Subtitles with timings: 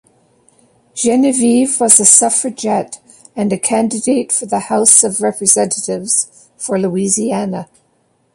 [0.95, 2.99] Genevieve was a suffragette
[3.35, 7.69] and a candidate for the House of Representatives for Louisiana.